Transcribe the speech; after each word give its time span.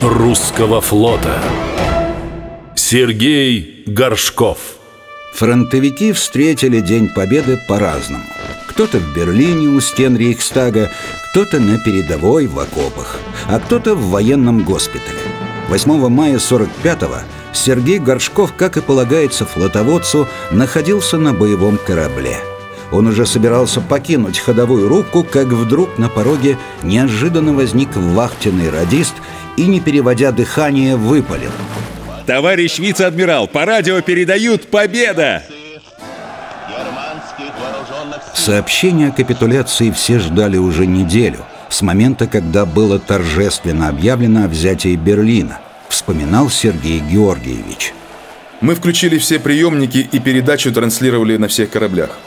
русского 0.00 0.80
флота 0.80 1.40
Сергей 2.74 3.84
Горшков 3.86 4.58
Фронтовики 5.34 6.12
встретили 6.12 6.80
День 6.80 7.08
Победы 7.08 7.58
по-разному. 7.68 8.24
Кто-то 8.68 8.98
в 8.98 9.14
Берлине 9.14 9.68
у 9.68 9.80
стен 9.80 10.16
Рейхстага, 10.16 10.90
кто-то 11.30 11.60
на 11.60 11.78
передовой 11.78 12.46
в 12.46 12.58
окопах, 12.58 13.20
а 13.48 13.60
кто-то 13.60 13.94
в 13.94 14.10
военном 14.10 14.64
госпитале. 14.64 15.20
8 15.68 16.08
мая 16.08 16.38
45-го 16.38 17.18
Сергей 17.52 18.00
Горшков, 18.00 18.54
как 18.56 18.76
и 18.76 18.80
полагается 18.80 19.46
флотоводцу, 19.46 20.26
находился 20.50 21.16
на 21.16 21.32
боевом 21.32 21.78
корабле. 21.78 22.49
Он 22.92 23.06
уже 23.06 23.24
собирался 23.24 23.80
покинуть 23.80 24.38
ходовую 24.38 24.88
рубку, 24.88 25.22
как 25.22 25.46
вдруг 25.46 25.98
на 25.98 26.08
пороге 26.08 26.58
неожиданно 26.82 27.52
возник 27.52 27.94
вахтенный 27.94 28.70
радист 28.70 29.14
и, 29.56 29.66
не 29.66 29.80
переводя 29.80 30.32
дыхание, 30.32 30.96
выпалил. 30.96 31.52
Товарищ 32.26 32.78
вице-адмирал, 32.78 33.46
по 33.48 33.64
радио 33.64 34.00
передают 34.00 34.68
«Победа!» 34.68 35.42
Сообщение 38.34 39.08
о 39.08 39.12
капитуляции 39.12 39.90
все 39.90 40.18
ждали 40.18 40.56
уже 40.56 40.86
неделю, 40.86 41.44
с 41.68 41.82
момента, 41.82 42.26
когда 42.26 42.64
было 42.64 42.98
торжественно 42.98 43.88
объявлено 43.88 44.44
о 44.44 44.48
взятии 44.48 44.96
Берлина, 44.96 45.58
вспоминал 45.88 46.48
Сергей 46.50 47.00
Георгиевич. 47.00 47.92
Мы 48.60 48.74
включили 48.74 49.18
все 49.18 49.38
приемники 49.38 50.08
и 50.10 50.18
передачу 50.18 50.72
транслировали 50.72 51.36
на 51.36 51.48
всех 51.48 51.70
кораблях. 51.70 52.18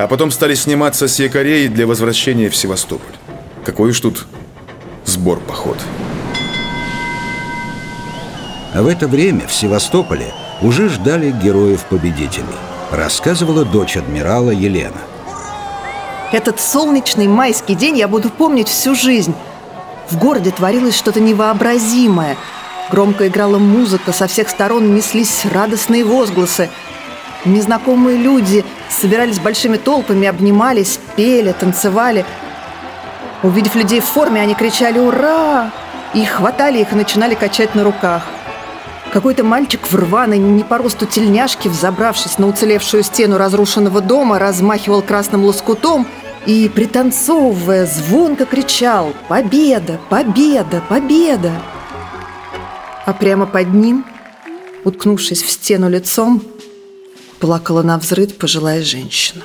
А 0.00 0.06
потом 0.06 0.30
стали 0.30 0.54
сниматься 0.54 1.08
с 1.08 1.18
якорей 1.18 1.68
для 1.68 1.86
возвращения 1.86 2.48
в 2.48 2.56
Севастополь. 2.56 3.12
Какой 3.66 3.90
уж 3.90 4.00
тут 4.00 4.24
сбор 5.04 5.40
поход. 5.40 5.76
А 8.72 8.80
в 8.80 8.86
это 8.86 9.06
время 9.06 9.46
в 9.46 9.52
Севастополе 9.52 10.32
уже 10.62 10.88
ждали 10.88 11.30
героев-победителей. 11.30 12.46
Рассказывала 12.90 13.66
дочь 13.66 13.98
адмирала 13.98 14.52
Елена. 14.52 15.02
Этот 16.32 16.62
солнечный 16.62 17.28
майский 17.28 17.74
день 17.74 17.98
я 17.98 18.08
буду 18.08 18.30
помнить 18.30 18.68
всю 18.68 18.94
жизнь. 18.94 19.34
В 20.08 20.16
городе 20.16 20.50
творилось 20.50 20.96
что-то 20.96 21.20
невообразимое. 21.20 22.38
Громко 22.90 23.28
играла 23.28 23.58
музыка, 23.58 24.12
со 24.12 24.28
всех 24.28 24.48
сторон 24.48 24.94
неслись 24.94 25.44
радостные 25.44 26.04
возгласы. 26.04 26.70
Незнакомые 27.44 28.18
люди 28.18 28.64
собирались 28.90 29.38
большими 29.38 29.78
толпами, 29.78 30.26
обнимались, 30.26 31.00
пели, 31.16 31.52
танцевали. 31.52 32.26
Увидев 33.42 33.74
людей 33.74 34.00
в 34.00 34.04
форме, 34.04 34.42
они 34.42 34.54
кричали 34.54 34.98
«Ура!» 34.98 35.70
и 36.12 36.24
хватали 36.24 36.80
их 36.80 36.92
и 36.92 36.96
начинали 36.96 37.34
качать 37.34 37.74
на 37.74 37.84
руках. 37.84 38.26
Какой-то 39.12 39.42
мальчик 39.42 39.80
в 39.90 39.94
рваной, 39.94 40.38
не 40.38 40.62
по 40.62 40.78
росту 40.78 41.06
тельняшке, 41.06 41.68
взобравшись 41.68 42.38
на 42.38 42.46
уцелевшую 42.46 43.02
стену 43.02 43.38
разрушенного 43.38 44.00
дома, 44.00 44.38
размахивал 44.38 45.02
красным 45.02 45.44
лоскутом 45.44 46.06
и, 46.46 46.70
пританцовывая, 46.72 47.86
звонко 47.86 48.44
кричал 48.44 49.12
«Победа! 49.28 49.98
Победа! 50.10 50.82
Победа!» 50.88 51.52
А 53.06 53.12
прямо 53.12 53.46
под 53.46 53.74
ним, 53.74 54.04
уткнувшись 54.84 55.42
в 55.42 55.50
стену 55.50 55.88
лицом, 55.88 56.42
плакала 57.40 57.82
на 57.82 57.98
взрыв 57.98 58.36
пожилая 58.36 58.82
женщина. 58.82 59.42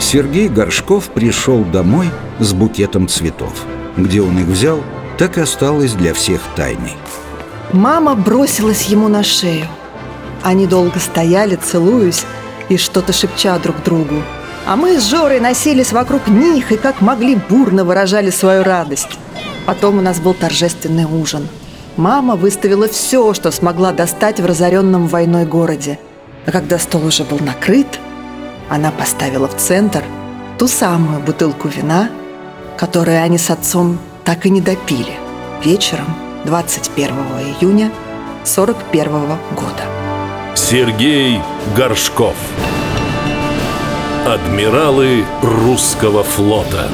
Сергей 0.00 0.48
Горшков 0.48 1.10
пришел 1.10 1.64
домой 1.64 2.08
с 2.38 2.52
букетом 2.52 3.08
цветов. 3.08 3.64
Где 3.96 4.22
он 4.22 4.38
их 4.38 4.46
взял, 4.46 4.80
так 5.18 5.36
и 5.36 5.40
осталось 5.40 5.92
для 5.92 6.14
всех 6.14 6.40
тайной. 6.54 6.94
Мама 7.72 8.14
бросилась 8.14 8.86
ему 8.86 9.08
на 9.08 9.24
шею. 9.24 9.66
Они 10.42 10.66
долго 10.66 11.00
стояли, 11.00 11.56
целуясь 11.56 12.24
и 12.68 12.76
что-то 12.76 13.12
шепча 13.12 13.58
друг 13.58 13.82
другу. 13.82 14.22
А 14.66 14.76
мы 14.76 15.00
с 15.00 15.08
Жорой 15.08 15.40
носились 15.40 15.92
вокруг 15.92 16.28
них 16.28 16.72
и 16.72 16.76
как 16.76 17.00
могли 17.00 17.36
бурно 17.36 17.84
выражали 17.84 18.30
свою 18.30 18.62
радость. 18.62 19.18
Потом 19.64 19.98
у 19.98 20.02
нас 20.02 20.20
был 20.20 20.34
торжественный 20.34 21.04
ужин. 21.04 21.48
Мама 21.96 22.36
выставила 22.36 22.88
все, 22.88 23.32
что 23.32 23.50
смогла 23.50 23.92
достать 23.92 24.38
в 24.38 24.46
разоренном 24.46 25.06
войной 25.06 25.46
городе. 25.46 25.98
А 26.44 26.52
когда 26.52 26.78
стол 26.78 27.06
уже 27.06 27.24
был 27.24 27.38
накрыт, 27.38 27.86
она 28.68 28.90
поставила 28.90 29.48
в 29.48 29.56
центр 29.56 30.04
ту 30.58 30.68
самую 30.68 31.20
бутылку 31.20 31.68
вина, 31.68 32.10
которую 32.76 33.22
они 33.22 33.38
с 33.38 33.50
отцом 33.50 33.98
так 34.24 34.44
и 34.44 34.50
не 34.50 34.60
допили 34.60 35.14
вечером 35.64 36.14
21 36.44 37.14
июня 37.60 37.90
41 38.44 39.10
года. 39.54 39.84
Сергей 40.54 41.40
Горшков 41.74 42.36
Адмиралы 44.26 45.24
русского 45.42 46.22
флота 46.24 46.88